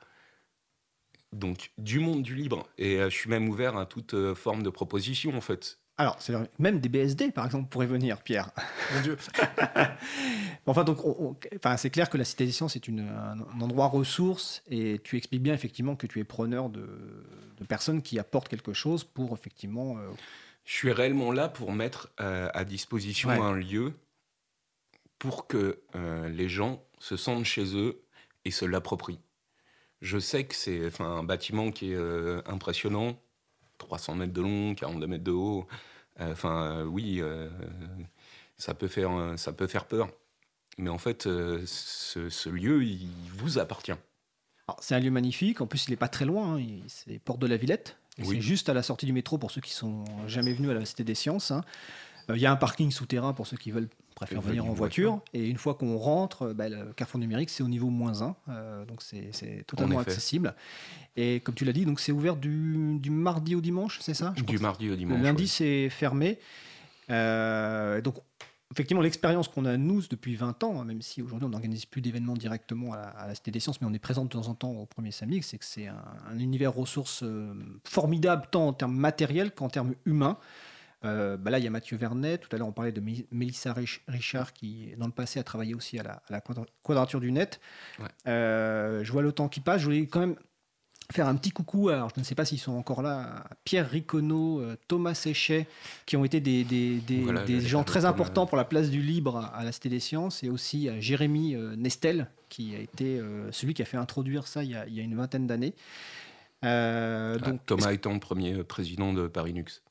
Donc, 1.32 1.70
du 1.78 1.98
monde 1.98 2.22
du 2.22 2.34
libre. 2.34 2.68
Et 2.78 2.98
euh, 2.98 3.08
je 3.08 3.16
suis 3.16 3.30
même 3.30 3.48
ouvert 3.48 3.76
à 3.76 3.86
toute 3.86 4.34
forme 4.34 4.62
de 4.62 4.70
proposition, 4.70 5.36
en 5.36 5.40
fait. 5.40 5.78
Alors, 5.98 6.16
c'est 6.18 6.34
même 6.58 6.80
des 6.80 6.88
BSD, 6.88 7.30
par 7.30 7.44
exemple, 7.44 7.68
pourraient 7.68 7.86
venir, 7.86 8.22
Pierre. 8.22 8.50
Mon 8.94 9.02
Dieu. 9.02 9.16
enfin, 10.66 10.84
donc, 10.84 10.98
enfin, 11.56 11.76
c'est 11.76 11.90
clair 11.90 12.10
que 12.10 12.16
la 12.16 12.24
Cité 12.24 12.44
des 12.44 12.50
Sciences 12.50 12.76
est 12.76 12.88
une, 12.88 13.08
un, 13.08 13.60
endroit 13.60 13.86
ressource, 13.86 14.62
et 14.68 15.00
tu 15.04 15.16
expliques 15.16 15.42
bien 15.42 15.54
effectivement 15.54 15.94
que 15.94 16.06
tu 16.06 16.18
es 16.18 16.24
preneur 16.24 16.70
de, 16.70 16.88
personnes 17.68 18.02
qui 18.02 18.18
apportent 18.18 18.48
quelque 18.48 18.72
chose 18.72 19.04
pour 19.04 19.32
effectivement 19.34 19.96
je 20.64 20.74
suis 20.74 20.92
réellement 20.92 21.32
là 21.32 21.48
pour 21.48 21.72
mettre 21.72 22.10
euh, 22.20 22.48
à 22.54 22.64
disposition 22.64 23.30
un 23.30 23.54
lieu 23.54 23.94
pour 25.18 25.46
que 25.46 25.82
euh, 25.94 26.28
les 26.28 26.48
gens 26.48 26.84
se 26.98 27.16
sentent 27.16 27.44
chez 27.44 27.76
eux 27.76 28.02
et 28.44 28.50
se 28.50 28.64
l'approprient. 28.64 29.20
Je 30.00 30.18
sais 30.18 30.44
que 30.44 30.54
c'est 30.54 31.00
un 31.00 31.22
bâtiment 31.22 31.70
qui 31.70 31.92
est 31.92 31.96
euh, 31.96 32.42
impressionnant, 32.46 33.20
300 33.78 34.16
mètres 34.16 34.32
de 34.32 34.40
long, 34.40 34.74
42 34.74 35.06
mètres 35.06 35.24
de 35.24 35.32
haut. 35.32 35.66
Enfin, 36.20 36.84
oui, 36.84 37.22
ça, 38.58 38.74
peut 38.74 38.86
faire, 38.86 39.10
ça 39.36 39.52
peut 39.52 39.66
faire 39.66 39.86
peur. 39.86 40.10
Mais 40.76 40.90
en 40.90 40.98
fait, 40.98 41.22
ce, 41.22 42.28
ce, 42.28 42.48
lieu, 42.50 42.84
il 42.84 43.08
vous 43.38 43.58
appartient. 43.58 43.94
C'est 44.78 44.94
un 44.94 45.00
lieu 45.00 45.10
magnifique. 45.10 45.60
En 45.60 45.66
plus, 45.66 45.86
il 45.86 45.92
n'est 45.92 45.96
pas 45.96 46.08
très 46.08 46.26
loin. 46.26 46.58
Hein. 46.58 46.64
C'est 46.86 47.18
Porte 47.18 47.40
de 47.40 47.46
la 47.46 47.56
Villette. 47.56 47.96
C'est 48.18 48.40
juste 48.40 48.68
à 48.68 48.74
la 48.74 48.82
sortie 48.82 49.06
du 49.06 49.12
métro 49.12 49.38
pour 49.38 49.50
ceux 49.50 49.60
qui 49.60 49.72
sont 49.72 50.04
jamais 50.26 50.52
venus 50.52 50.70
à 50.70 50.74
la 50.74 50.84
Cité 50.84 51.04
des 51.04 51.14
Sciences. 51.14 51.50
Hein. 51.50 51.62
Euh, 52.30 52.36
il 52.36 52.42
y 52.42 52.46
a 52.46 52.52
un 52.52 52.56
parking 52.56 52.90
souterrain 52.90 53.32
pour 53.32 53.46
ceux 53.46 53.56
qui 53.56 53.70
veulent 53.70 53.88
préférer 54.14 54.40
venir 54.40 54.66
en 54.66 54.72
voiture. 54.72 55.20
Et 55.32 55.48
une 55.48 55.56
fois 55.56 55.74
qu'on 55.74 55.96
rentre, 55.96 56.52
bah, 56.52 56.68
le 56.68 56.92
carrefour 56.92 57.20
numérique, 57.20 57.50
c'est 57.50 57.62
au 57.62 57.68
niveau 57.68 57.88
moins 57.88 58.22
1. 58.22 58.36
Euh, 58.48 58.84
donc 58.84 59.02
c'est 59.02 59.64
totalement 59.66 59.98
accessible. 59.98 60.54
Et 61.16 61.40
comme 61.40 61.54
tu 61.54 61.64
l'as 61.64 61.72
dit, 61.72 61.86
c'est 61.98 62.12
ouvert 62.12 62.36
du, 62.36 62.98
du, 62.98 63.10
mardi 63.10 63.54
au 63.54 63.60
dimanche, 63.60 63.98
c'est 64.00 64.14
ça 64.14 64.34
Du 64.46 64.58
mardi 64.58 64.90
au 64.90 64.96
dimanche. 64.96 65.18
Le 65.18 65.24
lundi, 65.24 65.48
c'est 65.48 65.88
fermé. 65.90 66.38
Euh, 67.10 68.00
donc 68.00 68.16
effectivement, 68.72 69.02
l'expérience 69.02 69.48
qu'on 69.48 69.64
a, 69.64 69.76
nous, 69.76 70.02
depuis 70.10 70.34
20 70.34 70.64
ans, 70.64 70.80
hein, 70.80 70.84
même 70.84 71.02
si 71.02 71.22
aujourd'hui 71.22 71.46
on 71.46 71.50
n'organise 71.50 71.84
plus 71.86 72.00
d'événements 72.00 72.34
directement 72.34 72.94
à 72.94 73.26
la, 73.28 73.34
Cité 73.34 73.50
des 73.50 73.60
Sciences, 73.60 73.80
mais 73.80 73.86
on 73.86 73.92
est 73.92 73.98
présent 73.98 74.24
de 74.24 74.30
temps 74.30 74.48
en 74.48 74.54
temps 74.54 74.72
au 74.72 74.86
premier 74.86 75.10
samedi, 75.10 75.42
c'est 75.42 75.58
que 75.58 75.64
c'est 75.64 75.86
un, 75.86 76.38
univers 76.38 76.74
ressources 76.74 77.22
euh, 77.22 77.52
formidable, 77.84 78.48
tant 78.50 78.68
en 78.68 78.72
termes 78.72 78.96
matériels 78.96 79.52
qu'en 79.52 79.68
termes 79.68 79.94
humains. 80.06 80.38
Euh, 81.04 81.36
bah 81.36 81.50
là, 81.50 81.58
il 81.58 81.64
y 81.64 81.66
a 81.66 81.70
Mathieu 81.70 81.96
Vernet. 81.96 82.38
Tout 82.38 82.48
à 82.54 82.58
l'heure, 82.58 82.68
on 82.68 82.72
parlait 82.72 82.92
de 82.92 83.02
Mélissa 83.32 83.74
Richard, 84.08 84.52
qui, 84.52 84.94
dans 84.96 85.06
le 85.06 85.12
passé, 85.12 85.40
a 85.40 85.42
travaillé 85.42 85.74
aussi 85.74 85.98
à 85.98 86.20
la, 86.30 86.40
Quadrature 86.82 87.20
du 87.20 87.32
Net. 87.32 87.60
Euh, 88.26 89.02
je 89.02 89.12
vois 89.12 89.22
le 89.22 89.32
temps 89.32 89.48
qui 89.48 89.60
passe. 89.60 89.80
Je 89.80 89.86
voulais 89.86 90.06
quand 90.06 90.20
même 90.20 90.36
faire 91.10 91.26
un 91.26 91.34
petit 91.34 91.50
coucou, 91.50 91.88
alors 91.88 92.10
je 92.14 92.20
ne 92.20 92.24
sais 92.24 92.34
pas 92.34 92.44
s'ils 92.44 92.58
sont 92.58 92.72
encore 92.72 93.02
là, 93.02 93.44
Pierre 93.64 93.88
Ricono, 93.88 94.60
euh, 94.60 94.76
Thomas 94.88 95.14
Séchet, 95.14 95.66
qui 96.06 96.16
ont 96.16 96.24
été 96.24 96.40
des, 96.40 96.64
des, 96.64 97.60
gens 97.60 97.84
très 97.84 98.04
importants 98.04 98.46
pour 98.46 98.56
la 98.56 98.64
place 98.64 98.90
du 98.90 99.02
libre 99.02 99.50
à 99.54 99.64
la 99.64 99.72
Cité 99.72 99.88
des 99.88 100.00
Sciences, 100.00 100.42
et 100.42 100.48
aussi 100.48 100.88
Jérémy 101.00 101.56
Nestel, 101.76 102.28
qui 102.48 102.74
a 102.74 102.78
été 102.78 103.20
celui 103.50 103.74
qui 103.74 103.82
a 103.82 103.84
fait 103.84 103.96
introduire 103.96 104.46
ça 104.46 104.62
il 104.62 104.70
y 104.70 104.74
a, 104.74 104.86
il 104.86 104.94
y 104.94 105.00
a 105.00 105.02
une 105.02 105.16
vingtaine 105.16 105.46
d'années. 105.46 105.74
Ah, 106.62 107.36
donc, 107.38 107.64
Thomas 107.66 107.92
étant 107.92 108.12
le 108.12 108.20
premier 108.20 108.62
président 108.62 109.12
de 109.12 109.26
Paris-Nux. 109.26 109.82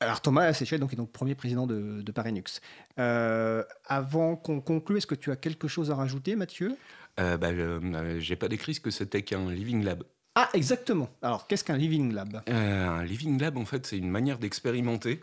Alors 0.00 0.20
Thomas 0.20 0.52
Séchel 0.52 0.78
donc, 0.80 0.92
est 0.92 0.96
donc 0.96 1.10
premier 1.10 1.34
président 1.34 1.66
de, 1.66 2.02
de 2.02 2.12
Parinux. 2.12 2.60
Euh, 2.98 3.64
avant 3.86 4.36
qu'on 4.36 4.60
conclue, 4.60 4.98
est-ce 4.98 5.06
que 5.06 5.14
tu 5.14 5.30
as 5.30 5.36
quelque 5.36 5.68
chose 5.68 5.90
à 5.90 5.94
rajouter, 5.94 6.36
Mathieu? 6.36 6.76
Euh, 7.18 7.38
bah, 7.38 7.48
euh, 7.48 8.20
J'ai 8.20 8.36
pas 8.36 8.48
décrit 8.48 8.74
ce 8.74 8.80
que 8.80 8.90
c'était 8.90 9.22
qu'un 9.22 9.50
living 9.50 9.82
lab. 9.82 10.04
Ah, 10.36 10.50
exactement. 10.52 11.08
Alors, 11.22 11.46
qu'est-ce 11.46 11.64
qu'un 11.64 11.76
living 11.76 12.12
lab? 12.12 12.42
Un 12.46 13.02
living 13.04 13.40
lab, 13.40 13.56
en 13.56 13.64
fait, 13.64 13.86
c'est 13.86 13.98
une 13.98 14.10
manière 14.10 14.38
d'expérimenter 14.38 15.20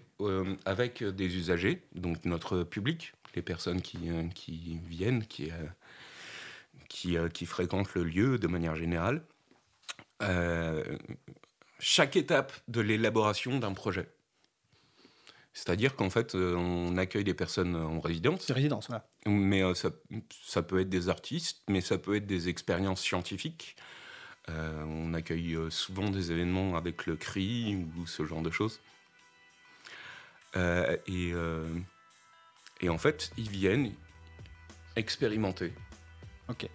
avec 0.65 1.03
des 1.03 1.35
usagers, 1.37 1.83
donc 1.95 2.25
notre 2.25 2.63
public, 2.63 3.13
les 3.35 3.41
personnes 3.41 3.81
qui, 3.81 3.99
qui 4.33 4.79
viennent, 4.87 5.25
qui, 5.25 5.51
qui, 6.89 7.15
qui, 7.33 7.45
fréquentent 7.45 7.93
le 7.93 8.03
lieu 8.03 8.39
de 8.39 8.47
manière 8.47 8.75
générale. 8.75 9.21
chaque 11.79 12.15
étape 12.15 12.51
de 12.67 12.81
l'élaboration 12.81 13.59
d'un 13.59 13.73
projet. 13.73 14.09
C'est-à-dire 15.53 15.95
qu'en 15.95 16.09
fait, 16.09 16.33
euh, 16.33 16.55
on 16.55 16.97
accueille 16.97 17.23
des 17.23 17.35
personnes 17.35 17.75
en 17.75 17.99
résidence. 17.99 18.41
C'est 18.41 18.53
résidence, 18.53 18.87
voilà. 18.87 19.05
Mais 19.27 19.61
euh, 19.61 19.73
ça, 19.75 20.63
peut 20.63 20.79
être 20.79 20.89
des 20.89 21.09
artistes, 21.09 21.61
mais 21.69 21.81
ça 21.81 21.99
peut 21.99 22.15
être 22.15 22.25
des 22.25 22.49
expériences 22.49 23.01
scientifiques. 23.01 23.75
Euh, 24.49 24.83
on 24.85 25.13
accueille 25.13 25.57
souvent 25.69 26.09
des 26.09 26.31
événements 26.31 26.75
avec 26.75 27.05
le 27.05 27.15
CRI 27.15 27.85
ou 27.97 28.05
ce 28.05 28.25
genre 28.25 28.41
de 28.41 28.51
choses. 28.51 28.81
et, 30.55 31.33
et 32.81 32.89
en 32.89 32.97
fait, 32.97 33.31
ils 33.37 33.49
viennent 33.49 33.93
expérimenter. 34.95 35.73
Ok. 36.49 36.67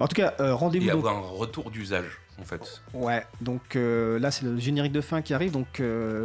En 0.00 0.08
tout 0.08 0.16
cas, 0.16 0.34
rendez-vous. 0.38 0.88
Et 0.88 0.90
avoir 0.90 1.16
un 1.16 1.20
retour 1.20 1.70
d'usage 1.70 2.18
en 2.40 2.44
fait. 2.44 2.82
Ouais, 2.94 3.24
donc 3.40 3.74
là 3.74 4.30
c'est 4.30 4.44
le 4.44 4.58
générique 4.58 4.92
de 4.92 5.00
fin 5.00 5.22
qui 5.22 5.34
arrive, 5.34 5.52
donc 5.52 5.80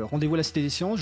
rendez-vous 0.10 0.36
à 0.36 0.38
la 0.38 0.44
Cité 0.44 0.62
des 0.62 0.70
Sciences. 0.70 1.00